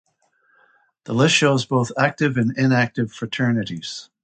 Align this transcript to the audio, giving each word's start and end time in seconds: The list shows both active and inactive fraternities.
The 1.03 1.13
list 1.13 1.35
shows 1.35 1.67
both 1.67 1.91
active 1.95 2.35
and 2.35 2.57
inactive 2.57 3.11
fraternities. 3.13 4.09